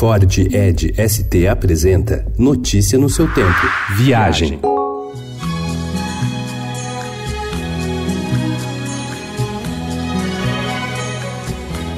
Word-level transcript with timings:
Ford 0.00 0.24
Ed 0.50 0.94
ST 0.96 1.46
apresenta 1.46 2.24
Notícia 2.38 2.98
no 2.98 3.10
seu 3.10 3.28
tempo. 3.34 3.52
Viagem. 3.98 4.58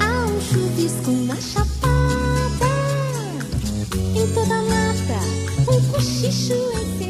Há 0.01 0.27
um 0.27 0.41
chuvisco 0.41 1.13
na 1.13 1.37
chapada, 1.37 2.67
em 4.17 4.27
toda 4.35 4.63
lata, 4.63 5.71
um 5.71 5.93
cochicho 5.93 6.55
enseada. 6.55 7.02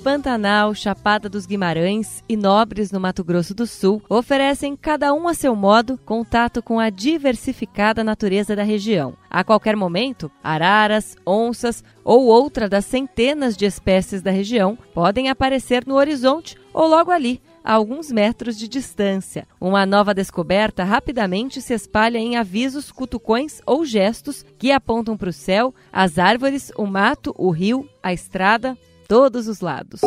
Pantanal, 0.00 0.74
Chapada 0.74 1.28
dos 1.28 1.44
Guimarães 1.44 2.24
e 2.26 2.34
Nobres, 2.34 2.90
no 2.90 2.98
Mato 2.98 3.22
Grosso 3.22 3.54
do 3.54 3.66
Sul, 3.66 4.02
oferecem, 4.08 4.74
cada 4.74 5.12
um 5.12 5.28
a 5.28 5.34
seu 5.34 5.54
modo, 5.54 5.98
contato 6.06 6.62
com 6.62 6.80
a 6.80 6.88
diversificada 6.88 8.02
natureza 8.02 8.56
da 8.56 8.62
região. 8.62 9.14
A 9.28 9.44
qualquer 9.44 9.76
momento, 9.76 10.30
araras, 10.42 11.16
onças 11.26 11.84
ou 12.02 12.24
outra 12.24 12.66
das 12.66 12.86
centenas 12.86 13.58
de 13.58 13.66
espécies 13.66 14.22
da 14.22 14.30
região 14.30 14.76
podem 14.94 15.28
aparecer 15.28 15.86
no 15.86 15.96
horizonte 15.96 16.56
ou 16.72 16.88
logo 16.88 17.10
ali, 17.10 17.42
a 17.62 17.74
alguns 17.74 18.10
metros 18.10 18.56
de 18.56 18.68
distância. 18.68 19.46
Uma 19.60 19.84
nova 19.84 20.14
descoberta 20.14 20.82
rapidamente 20.82 21.60
se 21.60 21.74
espalha 21.74 22.16
em 22.16 22.36
avisos, 22.36 22.90
cutucões 22.90 23.60
ou 23.66 23.84
gestos 23.84 24.46
que 24.58 24.72
apontam 24.72 25.14
para 25.14 25.28
o 25.28 25.32
céu, 25.32 25.74
as 25.92 26.18
árvores, 26.18 26.72
o 26.74 26.86
mato, 26.86 27.34
o 27.36 27.50
rio, 27.50 27.86
a 28.02 28.14
estrada, 28.14 28.78
todos 29.10 29.48
os 29.48 29.60
lados. 29.60 30.00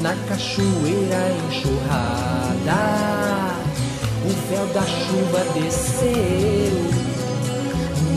Na 0.00 0.12
cachoeira 0.28 1.36
enxurrada, 1.46 2.80
o 4.24 4.50
véu 4.50 4.66
da 4.74 4.82
chuva 4.82 5.44
desceu. 5.54 6.98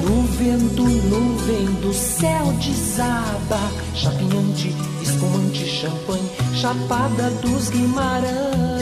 No 0.03 0.23
vento, 0.23 0.83
nuvem 0.83 1.65
do 1.81 1.93
céu 1.93 2.47
desaba, 2.53 3.59
chapinhante, 3.93 4.75
espumante, 5.03 5.67
champanhe, 5.67 6.31
chapada 6.55 7.29
dos 7.43 7.69
Guimarães. 7.69 8.80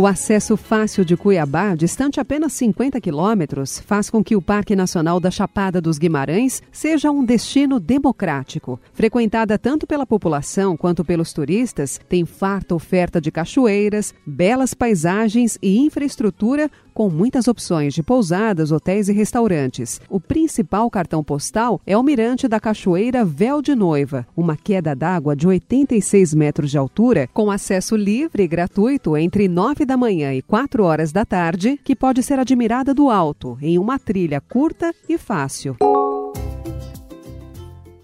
O 0.00 0.06
acesso 0.06 0.56
fácil 0.56 1.04
de 1.04 1.14
Cuiabá, 1.14 1.74
distante 1.74 2.18
apenas 2.18 2.54
50 2.54 2.98
quilômetros, 3.02 3.80
faz 3.80 4.08
com 4.08 4.24
que 4.24 4.34
o 4.34 4.40
Parque 4.40 4.74
Nacional 4.74 5.20
da 5.20 5.30
Chapada 5.30 5.78
dos 5.78 5.98
Guimarães 5.98 6.62
seja 6.72 7.10
um 7.10 7.22
destino 7.22 7.78
democrático. 7.78 8.80
Frequentada 8.94 9.58
tanto 9.58 9.86
pela 9.86 10.06
população 10.06 10.74
quanto 10.74 11.04
pelos 11.04 11.34
turistas, 11.34 12.00
tem 12.08 12.24
farta 12.24 12.74
oferta 12.74 13.20
de 13.20 13.30
cachoeiras, 13.30 14.14
belas 14.26 14.72
paisagens 14.72 15.58
e 15.60 15.76
infraestrutura 15.80 16.70
com 16.90 17.08
muitas 17.08 17.48
opções 17.48 17.94
de 17.94 18.02
pousadas, 18.02 18.72
hotéis 18.72 19.08
e 19.08 19.12
restaurantes. 19.12 20.00
O 20.08 20.20
principal 20.20 20.90
cartão 20.90 21.22
postal 21.24 21.80
é 21.86 21.96
o 21.96 22.02
mirante 22.02 22.48
da 22.48 22.60
Cachoeira 22.60 23.24
Véu 23.24 23.62
de 23.62 23.74
Noiva, 23.74 24.26
uma 24.36 24.56
queda 24.56 24.94
d'água 24.94 25.34
de 25.34 25.46
86 25.46 26.34
metros 26.34 26.70
de 26.70 26.78
altura, 26.78 27.28
com 27.32 27.50
acesso 27.50 27.96
livre 27.96 28.42
e 28.42 28.48
gratuito 28.48 29.16
entre 29.16 29.48
9 29.48 29.86
da 29.86 29.96
manhã 29.96 30.34
e 30.34 30.42
4 30.42 30.82
horas 30.84 31.12
da 31.12 31.24
tarde, 31.24 31.78
que 31.82 31.96
pode 31.96 32.22
ser 32.22 32.38
admirada 32.38 32.92
do 32.92 33.08
alto, 33.08 33.56
em 33.62 33.78
uma 33.78 33.98
trilha 33.98 34.40
curta 34.40 34.92
e 35.08 35.16
fácil. 35.16 35.76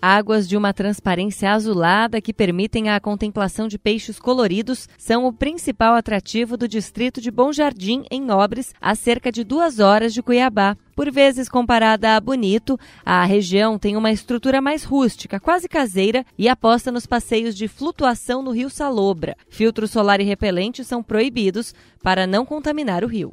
Águas 0.08 0.48
de 0.48 0.56
uma 0.56 0.72
transparência 0.72 1.50
azulada 1.50 2.20
que 2.20 2.32
permitem 2.32 2.90
a 2.90 3.00
contemplação 3.00 3.66
de 3.66 3.76
peixes 3.76 4.20
coloridos 4.20 4.88
são 4.96 5.26
o 5.26 5.32
principal 5.32 5.96
atrativo 5.96 6.56
do 6.56 6.68
distrito 6.68 7.20
de 7.20 7.28
Bom 7.28 7.52
Jardim, 7.52 8.04
em 8.08 8.20
Nobres, 8.20 8.72
a 8.80 8.94
cerca 8.94 9.32
de 9.32 9.42
duas 9.42 9.80
horas 9.80 10.14
de 10.14 10.22
Cuiabá. 10.22 10.76
Por 10.94 11.10
vezes 11.10 11.48
comparada 11.48 12.14
a 12.14 12.20
Bonito, 12.20 12.78
a 13.04 13.24
região 13.24 13.80
tem 13.80 13.96
uma 13.96 14.12
estrutura 14.12 14.60
mais 14.60 14.84
rústica, 14.84 15.40
quase 15.40 15.68
caseira, 15.68 16.24
e 16.38 16.48
aposta 16.48 16.92
nos 16.92 17.04
passeios 17.04 17.56
de 17.56 17.66
flutuação 17.66 18.42
no 18.42 18.52
rio 18.52 18.70
Salobra. 18.70 19.36
Filtro 19.48 19.88
solar 19.88 20.20
e 20.20 20.24
repelente 20.24 20.84
são 20.84 21.02
proibidos 21.02 21.74
para 22.00 22.28
não 22.28 22.46
contaminar 22.46 23.02
o 23.02 23.08
rio. 23.08 23.30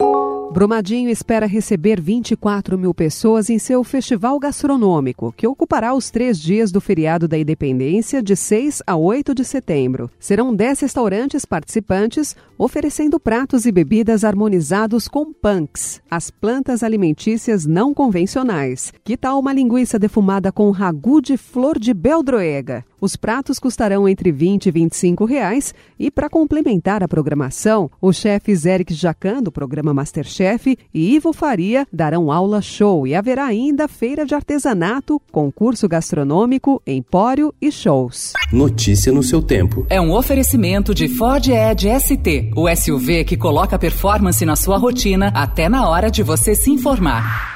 Brumadinho 0.51 1.09
espera 1.09 1.45
receber 1.45 1.99
24 1.99 2.77
mil 2.77 2.93
pessoas 2.93 3.49
em 3.49 3.57
seu 3.57 3.83
festival 3.83 4.37
gastronômico, 4.39 5.33
que 5.35 5.47
ocupará 5.47 5.93
os 5.93 6.11
três 6.11 6.39
dias 6.39 6.71
do 6.71 6.79
feriado 6.79 7.27
da 7.27 7.37
Independência, 7.37 8.21
de 8.21 8.35
6 8.35 8.83
a 8.85 8.95
8 8.95 9.33
de 9.33 9.43
setembro. 9.43 10.11
Serão 10.19 10.53
10 10.53 10.81
restaurantes 10.81 11.45
participantes, 11.45 12.35
oferecendo 12.57 13.19
pratos 13.19 13.65
e 13.65 13.71
bebidas 13.71 14.23
harmonizados 14.23 15.07
com 15.07 15.33
punks, 15.33 16.01
as 16.09 16.29
plantas 16.29 16.83
alimentícias 16.83 17.65
não 17.65 17.93
convencionais. 17.93 18.93
Que 19.03 19.17
tal 19.17 19.39
uma 19.39 19.53
linguiça 19.53 19.97
defumada 19.97 20.51
com 20.51 20.69
ragu 20.71 21.21
de 21.21 21.35
flor 21.35 21.79
de 21.79 21.93
beldroega? 21.93 22.85
Os 23.03 23.17
pratos 23.17 23.59
custarão 23.59 24.07
entre 24.07 24.31
20 24.31 24.67
e 24.67 24.71
25 24.71 25.25
reais 25.25 25.75
e, 25.99 26.09
para 26.09 26.29
complementar 26.29 27.03
a 27.03 27.07
programação, 27.07 27.91
os 28.01 28.15
chefes 28.15 28.65
Eric 28.65 28.93
Jacan, 28.93 29.43
do 29.43 29.51
programa 29.51 29.93
Masterchef, 29.93 30.77
e 30.93 31.13
Ivo 31.13 31.33
Faria 31.33 31.85
darão 31.91 32.31
aula 32.31 32.61
show 32.61 33.05
e 33.05 33.13
haverá 33.13 33.43
ainda 33.43 33.89
feira 33.89 34.25
de 34.25 34.33
artesanato, 34.33 35.21
concurso 35.33 35.85
gastronômico, 35.85 36.81
empório 36.87 37.53
e 37.61 37.73
shows. 37.73 38.31
Notícia 38.53 39.11
no 39.11 39.21
seu 39.21 39.41
tempo. 39.41 39.85
É 39.89 39.99
um 39.99 40.13
oferecimento 40.13 40.95
de 40.95 41.09
Ford 41.09 41.45
Edge 41.45 41.89
ST, 41.99 42.51
o 42.55 42.73
SUV 42.73 43.25
que 43.25 43.35
coloca 43.35 43.77
performance 43.77 44.45
na 44.45 44.55
sua 44.55 44.77
rotina 44.77 45.27
até 45.35 45.67
na 45.67 45.89
hora 45.89 46.09
de 46.09 46.23
você 46.23 46.55
se 46.55 46.71
informar. 46.71 47.52